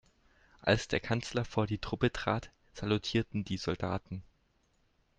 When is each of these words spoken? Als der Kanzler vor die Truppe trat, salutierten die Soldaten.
Als 0.61 0.87
der 0.87 0.99
Kanzler 0.99 1.45
vor 1.45 1.67
die 1.67 1.77
Truppe 1.77 2.11
trat, 2.11 2.49
salutierten 2.73 3.43
die 3.43 3.57
Soldaten. 3.57 4.23